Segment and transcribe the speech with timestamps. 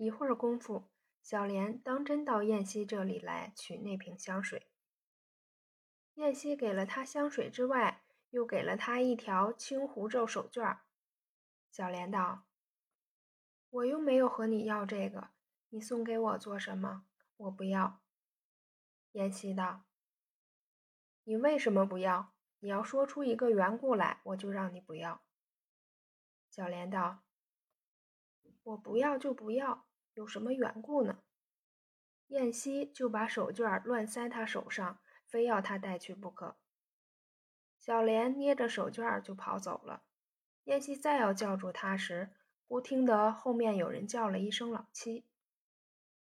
[0.00, 0.88] 一会儿功夫，
[1.22, 4.70] 小莲当真到燕西这里来取那瓶香水。
[6.14, 10.78] 燕西给了他香水之外，又给了他一条青狐咒手绢。
[11.70, 12.44] 小莲道
[13.68, 15.32] ：“我又没有和你要这个，
[15.68, 17.04] 你送给我做什么？
[17.36, 18.00] 我不要。”
[19.12, 19.82] 燕西道
[21.24, 22.32] ：“你为什么不要？
[22.60, 25.20] 你要说出一个缘故来，我就让你不要。”
[26.48, 27.22] 小莲道
[28.64, 29.86] ：“我不要就不要，
[30.20, 31.22] 有什么缘故呢？”
[32.28, 35.00] 燕西就把手绢乱塞他手上。
[35.30, 36.56] 非要他带去不可。
[37.78, 40.02] 小莲捏着手绢就跑走了。
[40.64, 42.30] 燕西再要叫住他时，
[42.66, 45.28] 忽听得后面有人叫了一声“老七”。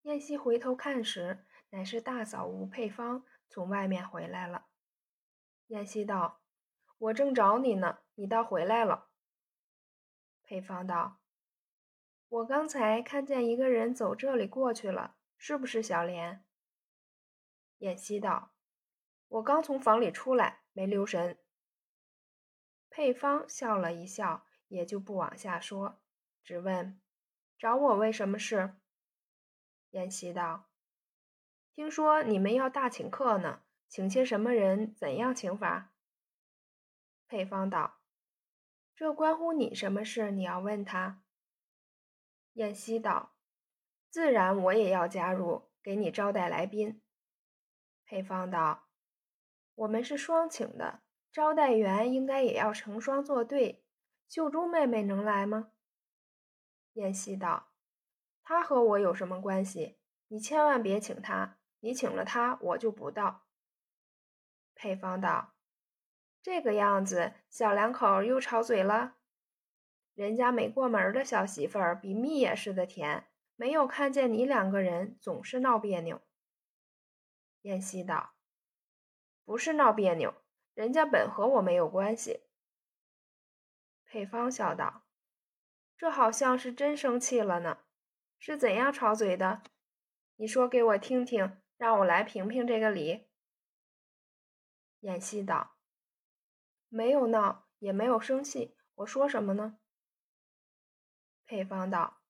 [0.04, 4.66] 燕西回头看时，乃是大嫂吴佩芳从外面回来了。
[5.68, 6.42] 燕西道
[6.98, 9.08] ：“我正找你呢，你倒回来了。”
[10.44, 11.16] 佩芳道
[12.32, 16.42] ：“我刚才看见一个人走这里过去了，是不是小莲？”
[17.80, 18.54] 燕西道。
[19.28, 21.38] 我刚从房里出来，没留神。
[22.88, 26.00] 配方笑了一笑，也就不往下说，
[26.42, 26.98] 只问
[27.58, 28.76] ：“找我为什么事？”
[29.92, 30.70] 燕西道
[31.74, 34.94] ：“听说你们要大请客呢，请些什么人？
[34.94, 35.92] 怎样请法？”
[37.28, 38.00] 配方道
[38.96, 40.30] ：“这关乎你什么事？
[40.30, 41.21] 你要问他。”
[42.54, 43.34] 燕西道
[44.10, 47.02] ：“自然我也要加入，给你招待来宾。”
[48.04, 48.88] 佩芳道。
[49.74, 51.00] 我们是双请的，
[51.32, 53.82] 招待员应该也要成双作对。
[54.28, 55.72] 秀珠妹妹能来吗？
[56.92, 57.72] 燕西道
[58.44, 59.98] ：“她和我有什么关系？
[60.28, 63.46] 你千万别请她，你请了她，我就不到。”
[64.76, 65.54] 佩芳道
[66.42, 69.16] ：“这个样子，小两口又吵嘴了。
[70.14, 73.26] 人家没过门的小媳妇儿比蜜也似的甜，
[73.56, 76.20] 没有看见你两个人总是闹别扭。”
[77.62, 78.34] 燕西道。
[79.44, 80.34] 不是闹别扭，
[80.72, 82.44] 人家本和我没有关系。
[84.06, 85.02] 佩芳笑道
[85.98, 87.78] ：“这好像是真生气了呢，
[88.38, 89.62] 是怎样吵嘴的？
[90.36, 93.26] 你说给我听听，让我来评评这个理。”
[95.02, 95.74] 燕西道
[96.88, 99.80] ：“没有闹，也没有生气，我说什么呢？”
[101.52, 102.22] 佩芳道：“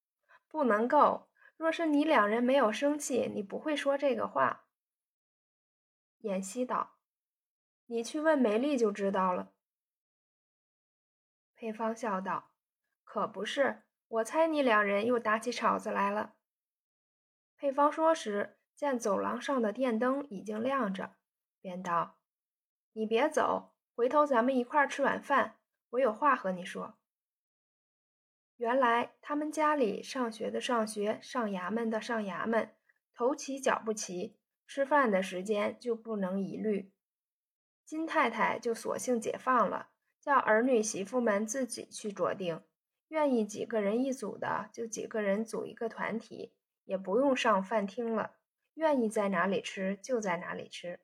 [0.51, 4.65] 不能够，若是你两人没有生气，你不会说这个话。”
[6.23, 6.97] 燕西道。
[7.87, 9.53] 你去问梅丽就知道了。
[11.55, 12.51] 配方笑道
[13.05, 16.35] ：“可不是，我猜你两人又打起吵子来了。”
[17.57, 21.15] 配方说时，见走廊上的电灯已经亮着，
[21.61, 22.19] 便道
[22.95, 25.61] ：“你别走，回头咱们一块儿吃晚饭，
[25.91, 26.99] 我有话和你说。”
[28.63, 32.71] 原来他们家里上学的上学，上衙门的上衙门，
[33.13, 34.37] 头齐脚不齐，
[34.69, 36.93] 吃饭的时间就不能一律。
[37.85, 39.89] 金太太就索性解放了，
[40.21, 42.63] 叫儿女媳妇们自己去酌定，
[43.09, 48.37] 愿意几个人一组的就几个人组一个团体，也不用上饭厅了，
[48.75, 51.01] 愿意在哪里吃就在哪里吃。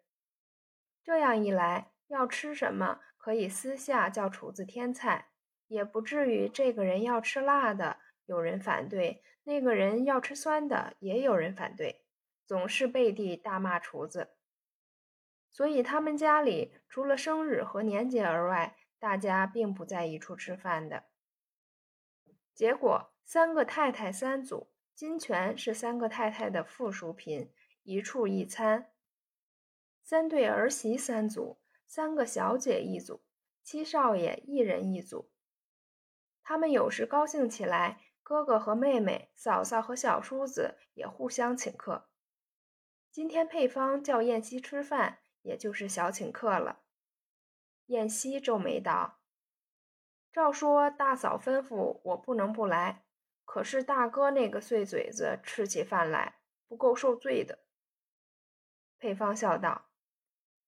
[1.03, 5.31] 这样一来，要吃什么可以私下叫厨子添菜，
[5.69, 12.05] 也不至于这个人要吃辣的有人反对，那个人要吃酸的也有人反对，
[12.45, 14.31] 总是背地大骂厨子。
[15.51, 21.05] 所以他们家里除了生日和年节而外，大家并不在一处吃饭的。
[22.55, 27.53] 结果三个太太三组，金泉是三个太太的附属品，
[27.83, 28.91] 一处一餐；
[30.03, 33.23] 三对儿媳三组，三个小姐一组，
[33.63, 35.31] 七少爷一人一组。
[36.49, 42.09] 他们有时高兴起来，哥哥和妹妹、嫂嫂和小叔子也互相请客。
[43.11, 45.19] 今天配方叫燕西吃饭。
[45.43, 46.81] 也就是小请客了。
[47.87, 49.21] 燕西皱眉道
[50.33, 53.05] ：“照说大嫂吩咐我不能不来，
[53.45, 57.61] 可是大哥那个碎嘴子吃起饭来不够受罪的。”
[58.99, 59.91] 配方笑道：“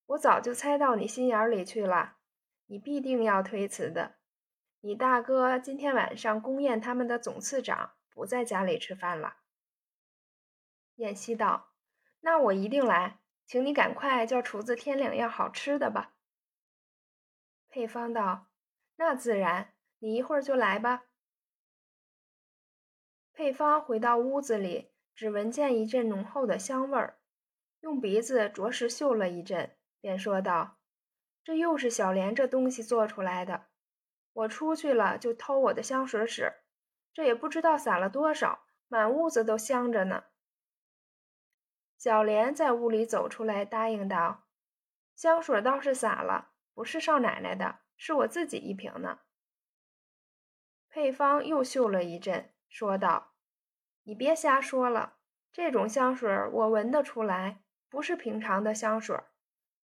[0.07, 2.19] 我早就猜到你心眼里去了，
[2.67, 4.20] 你必定要推辞的。
[4.81, 9.37] 你大哥今天晚上宫宴他们的总次长不在家里吃饭了。”
[10.97, 11.73] 燕西道
[12.21, 13.19] ：“那我一定来。”
[13.51, 16.15] 请你赶快叫厨子添两样好吃的吧。
[17.69, 18.47] 配方道
[18.95, 21.07] ：“那自然，你一会儿就来吧。”
[23.35, 27.19] 配方回到屋子里，只闻见一阵浓厚的香味儿，
[27.81, 30.79] 用鼻子着实嗅了一阵，便说道
[31.43, 33.70] ：“这又是小莲这东西做出来的。
[34.33, 36.53] 我出去了就偷我的香水使，
[37.13, 40.25] 这也不知道撒了多少，满屋子都香着呢。
[41.99, 44.45] 小莲在屋里走出来，答应道
[45.15, 49.21] ：“香水倒是洒了，不是少奶奶的，是我自己一瓶呢。”
[50.89, 53.35] 配方又嗅了一阵，说道
[54.05, 55.19] ：“你别瞎说了，
[55.53, 59.19] 这种香水我闻得出来，不是平常的香水。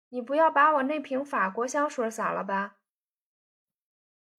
[0.09, 2.77] 你不要把我那瓶法国香水洒了吧？”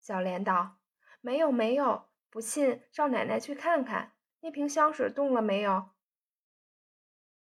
[0.07, 0.79] 小莲道
[1.21, 5.91] ：“没有，没有，不信少奶奶去看看，那瓶香水动了没有？”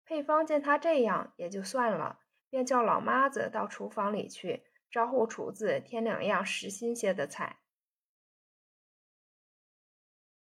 [0.06, 2.20] 配方见他这样，也就算了，
[2.52, 7.62] 便叫老妈子到厨房里去招呼厨子添两样实新些的菜。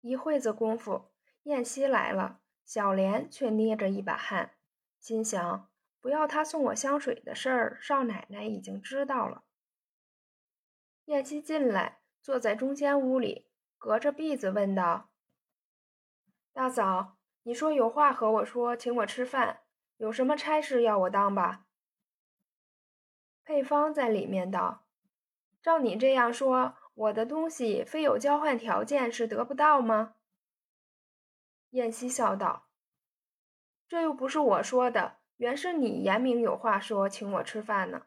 [0.00, 1.12] 一会子功夫，
[1.44, 4.56] 燕西来了，小莲却捏着一把汗，
[4.98, 5.70] 心想：
[6.00, 9.44] 不要他送我香水的事儿，少奶奶已经知道了。
[11.06, 15.10] 燕西进来，坐在中间屋里，隔着篦子问道
[16.52, 19.60] ：“大嫂，你说有话和我说，请我吃饭，
[19.96, 21.66] 有什么差事要我当吧？”
[23.44, 24.86] 配方在里面道
[25.62, 30.16] ：“照你这样说。”我的东西非有交换条件是得不到吗？
[31.70, 32.68] 燕西笑道
[33.88, 38.06] ：“这又不是我说的，原是你言明有话说，请我吃饭呢。”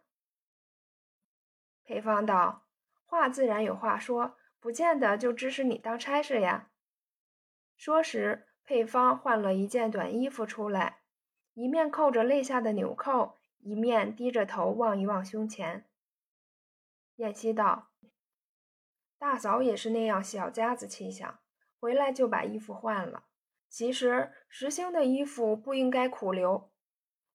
[1.86, 2.62] 裴芳道
[3.13, 6.71] ：“话自然有话说，不见得就支持你当差事呀。”
[7.77, 11.01] 说时，配方换了一件短衣服出来，
[11.54, 15.86] 一面扣着肋下的纽扣，一面低着头望一望胸前。
[17.18, 17.92] 燕西道。
[19.19, 21.39] 大嫂也是那样小家子气象，
[21.80, 23.25] 回来就把衣服换了。
[23.69, 26.71] 其实时兴的衣服不应该苦留。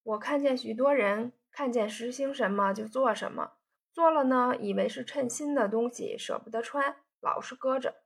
[0.03, 3.58] 我看见许多人看见时兴什么就做什么，
[3.99, 7.97] 做了呢，以为是称心的东西，舍不得穿，老是搁着。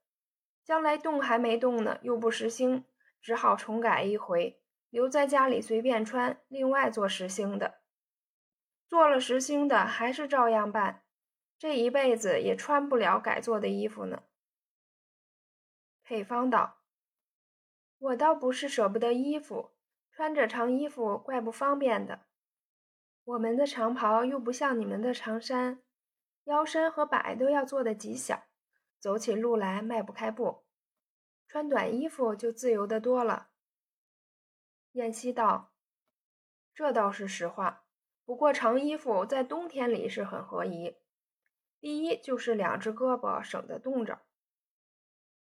[0.64, 2.86] 将来动还没动呢，又不时兴，
[3.20, 7.82] 只好重改一回，留在家里随便穿，另外做时兴的。
[8.86, 11.02] 做了时兴的，还是照样办。
[11.58, 14.22] 这一辈子也穿不了改做的衣服呢。
[16.02, 16.78] 配方道
[18.00, 19.72] ：“我倒不是舍不得衣服，
[20.10, 22.20] 穿着长衣服怪不方便的。
[23.24, 25.80] 我们的长袍又不像你们的长衫，
[26.44, 28.44] 腰身和摆都要做的极小，
[28.98, 30.64] 走起路来迈不开步。
[31.46, 33.50] 穿短衣服就自由的多了。”
[34.92, 35.72] 燕西道
[36.74, 37.84] ：“这倒是实话，
[38.24, 40.96] 不过长衣服在冬天里是很合宜。”
[41.78, 44.22] 第一就是两只胳膊省得冻着。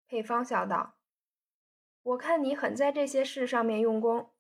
[0.08, 0.96] 配方笑道
[2.02, 4.32] ：“我看你很在这些事上面用功，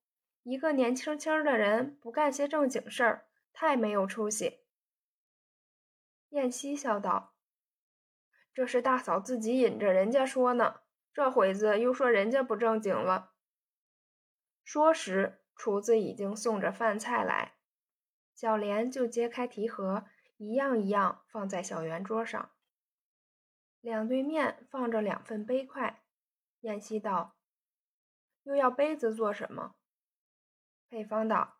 [0.49, 4.61] 一个年轻轻的人不干些正经事儿，太没有出息。”
[6.29, 7.35] 燕西笑道
[8.51, 10.81] ：“这是大嫂自己引着人家说呢，
[11.13, 13.33] 这会子又说人家不正经了。”
[14.65, 17.53] 说时，厨子已经送着饭菜来，
[18.33, 20.05] 小莲就揭开提盒。
[20.37, 22.49] 一样一样放在小圆桌上，
[23.81, 26.01] 两对面放着两份杯筷。
[26.61, 27.35] 燕西道
[28.41, 29.75] ：“又要杯子做什么？”
[30.89, 31.59] 配方道：“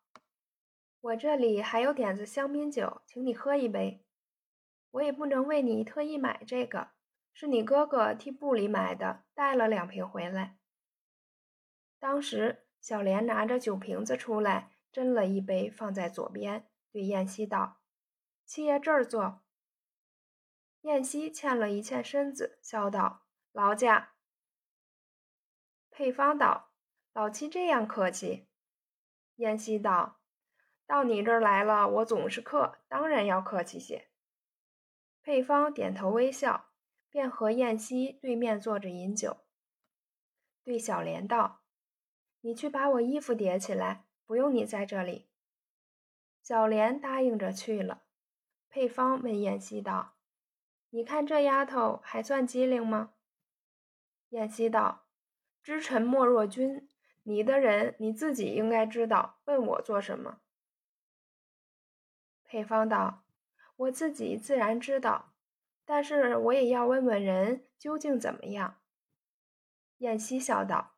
[1.02, 4.04] 我这里还有点子香槟酒，请你喝一杯。
[4.90, 6.90] 我也不能为你特意买这个，
[7.32, 10.58] 是你哥哥替部里买的，带了两瓶回来。”
[12.00, 17.78] 当时小莲拿着酒瓶子出来，斟了一杯放在左边，对燕西道。
[18.46, 19.44] 七爷这儿坐。
[20.82, 24.14] 燕西欠了一欠身子，笑道：“劳驾。”
[25.92, 26.72] 配方道
[27.14, 28.48] ：“老七这样客气。”
[29.40, 30.20] 燕西道
[30.86, 34.10] ：“到你这儿来了，我总是客，当然要客气些。”
[35.24, 36.72] 配方点头微笑，
[37.10, 39.38] 便和燕西对面坐着饮酒。
[40.66, 41.62] 对小莲道
[42.42, 45.30] ：“你去把我衣服叠起来，不用你在这里。”
[46.44, 48.04] 小莲答应着去了。
[48.70, 50.16] 配方问燕西道
[50.92, 53.14] ：“你看这丫头还算机灵吗？”
[54.32, 55.06] 燕西道
[55.64, 56.90] ：“知臣莫若君，
[57.30, 60.42] 你的人你自己应该知道，问我做什么？”
[62.44, 63.24] 配方道
[63.78, 65.36] ：“我自己自然知道，
[65.86, 68.82] 但是我也要问问人究竟怎么样。”
[70.00, 70.96] 燕西笑道：“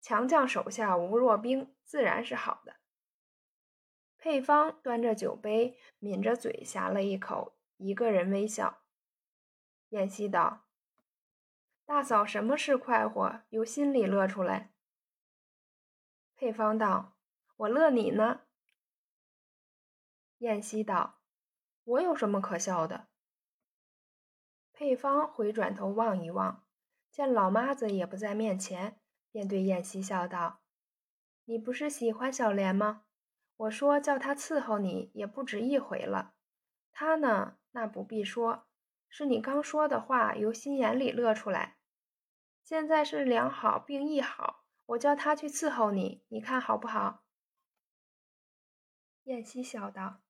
[0.00, 2.76] 强将手下无弱兵，自然是好的。”
[4.16, 8.84] 配方端着酒杯，抿着嘴，呷了一口，一个人微笑。
[9.88, 10.68] 燕西道
[11.84, 14.70] ：“大嫂什么事快活，由心里乐出来。”
[16.36, 17.16] 配方道
[17.56, 18.42] ：“我乐你呢。”
[20.38, 21.20] 燕西道
[21.84, 23.08] ：“我有什么可笑的？”
[24.74, 26.66] 配方回转头望一望，
[27.10, 29.00] 见老妈子也不在面前，
[29.30, 30.60] 便对燕西笑道
[31.46, 33.04] ：“你不是喜欢小莲吗？
[33.56, 36.34] 我说叫她伺候你也不止一回了。
[36.92, 38.66] 她呢，那不必说，
[39.08, 41.78] 是你刚说的话由心眼里乐出来。
[42.62, 47.24] 现在是良好病亦好，我叫他去伺候你，你看好不好？”
[49.24, 50.20] 燕西笑道：“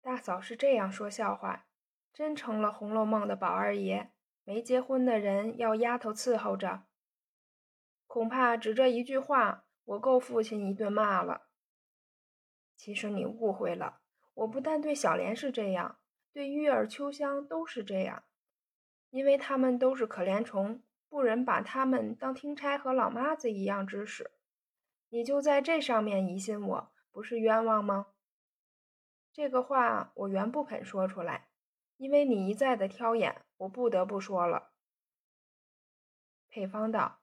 [0.00, 1.66] 大嫂是这样说笑话，
[2.12, 4.10] 真成了《红楼梦》的宝二爷，
[4.44, 6.84] 没结婚的人要丫头伺候着。”
[8.08, 11.48] 恐怕只这一句话，我够父亲一顿骂了。
[12.74, 14.00] 其实你误会了，
[14.34, 16.00] 我不但对小莲是这样，
[16.32, 18.24] 对玉儿、秋香都是这样，
[19.10, 24.30] 因为他们都是可怜虫，不忍把他们当听差和老妈子一样指使。
[25.10, 28.06] 你就在这上面疑心我，不是冤枉吗？
[29.32, 31.48] 这个话我原不肯说出来，
[31.98, 34.70] 因为你一再的挑眼，我不得不说了。
[36.48, 37.18] 配方道。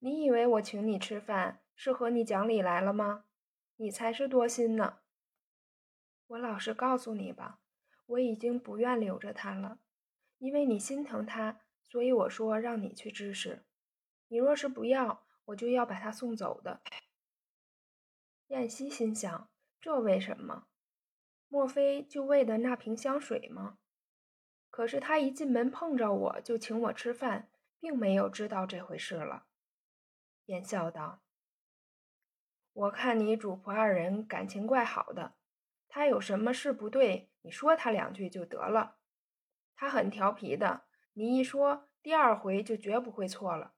[0.00, 3.24] 你以为我请你吃饭是和你讲理来了吗？
[3.76, 4.98] 你才是多心呢。
[6.26, 7.60] 我老实告诉你吧，
[8.06, 9.78] 我已经不愿留着他了，
[10.38, 13.64] 因为你心疼他，所以我说让你去支持。
[14.28, 16.80] 你若是不要，我就要把他送走的。
[18.48, 19.50] 燕西心想：
[19.80, 20.66] 这为什么？
[21.48, 23.78] 莫非就为的那瓶香水吗？
[24.68, 27.50] 可是他一进门碰着我就请我吃饭，
[27.80, 29.46] 并没有知道这回事了。
[30.44, 31.22] 便笑道
[32.74, 35.34] ：“我看你主仆二人感情怪好的，
[35.88, 38.98] 他有什么事不对，你说他两句就得了。
[39.74, 40.85] 他很调皮的，
[41.18, 43.72] 你一说，第二回就绝不会错了。”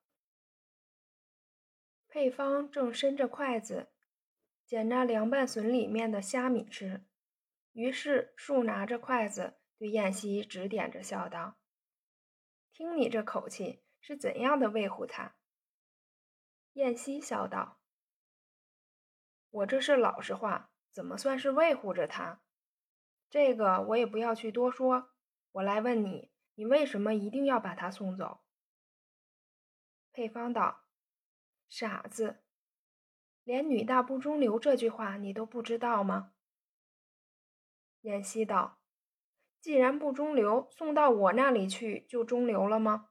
[2.11, 3.93] 配方正伸着筷子
[4.67, 7.07] 捡那凉拌笋里面的虾米吃，
[7.73, 11.57] 于是树拿着筷子对燕西指点着笑道
[12.75, 15.37] ：“听你这口气，是怎样的维护他？”
[16.75, 17.79] 燕西笑道
[19.51, 22.43] ：“我这是老实话，怎么算是维护着他？
[23.31, 25.11] 这个我也不要去多说。
[25.53, 28.41] 我来问你，你为什么一定要把他送走？”
[30.13, 30.85] 配方道
[31.71, 32.43] ：“傻子，
[33.45, 36.33] 连女大不中留这句话你都不知道吗？”
[38.03, 38.81] 妍希道
[39.63, 43.11] ：“既然不中留，送到我那里去就中留了吗？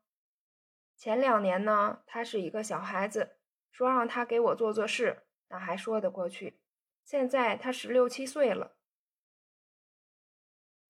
[0.98, 3.36] 前两年呢，他是一个小孩子。”
[3.70, 6.60] 说让他给我做做事，那还说得过去。
[7.04, 8.76] 现在他十六七岁了。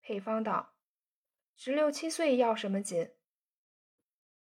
[0.01, 0.73] 配方道
[1.59, 3.15] ：“十六七岁要什么紧？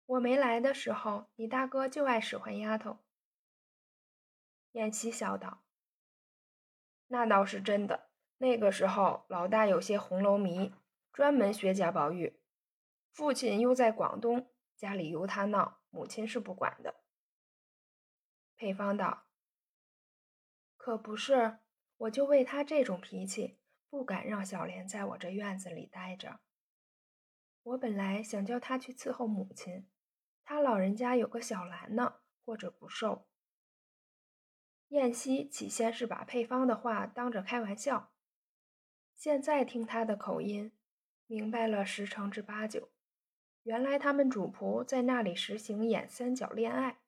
[0.08, 2.98] 我没来的时候，你大哥就爱使唤丫头。”
[4.74, 5.64] 燕西笑道
[7.06, 8.10] ：“那倒是真的。
[8.40, 10.74] 那个时候，老大有些红楼迷，
[11.14, 12.42] 专门学贾宝玉。
[13.12, 17.04] 父亲又在广东，家里由他闹，母亲是不管的。”
[18.58, 19.28] 配方道
[20.76, 21.60] ：“可不是，
[21.98, 26.40] 我就为他这种脾气，不敢让小莲在我这院子里待着。
[27.68, 29.86] 我本来想叫他去伺候母亲，
[30.46, 33.28] 他老人家有个小兰呢，或者不受。”
[34.90, 38.14] 燕西起先是把配方的话当着开玩笑，
[39.16, 40.72] 现在听他的口音，
[41.26, 42.90] 明白了十成之八九。
[43.64, 47.00] 原来他们主仆在那里实行演三角恋爱。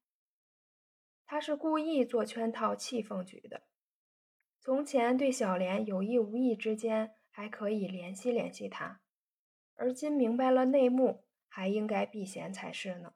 [1.26, 3.64] 他是故意做圈套、气凤举的。
[4.60, 9.00] 从前对小莲有意无意之间还可以联系联系他，
[9.80, 13.14] 而今明白了内幕，还应该避嫌才是呢。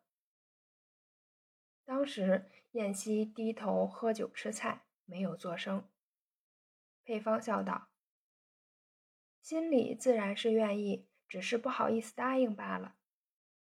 [1.84, 5.90] 当时燕西低头喝酒吃菜，没有作声。
[7.04, 7.90] 配方笑道
[9.44, 12.96] ：“心里自然是愿意，只是不好意思答应罢了。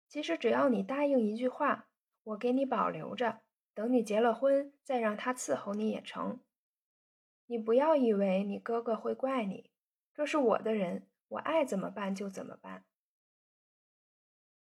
[0.08, 1.88] 其实只要你答应一句话，
[2.22, 3.42] 我给你保留着。”
[3.74, 6.40] 等你结了婚，再让他伺候你也成。
[7.46, 9.70] 你不要以为你哥哥会怪你，
[10.12, 12.84] 这是我的人，我爱怎么办就怎么办。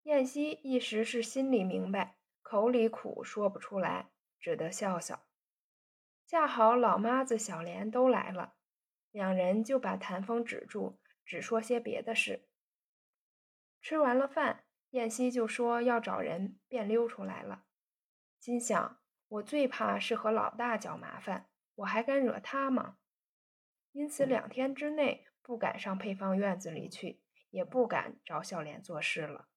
[0.08, 4.08] 燕西一时是心里明白，口里苦说不出来，
[4.40, 5.26] 只得笑笑。
[6.24, 8.54] 恰好老妈子小莲都来了，
[9.10, 12.48] 两人就把谈风止住，只说些别的事。
[13.82, 17.66] 吃完了饭，燕西就说要找人，便溜出来了。
[18.40, 18.98] 心想：
[19.28, 22.96] 我最怕是和老大搅麻烦，我还敢惹他吗？
[23.92, 29.48] 因此两天之内不敢上配方院子里去，也不敢找小莲做事了。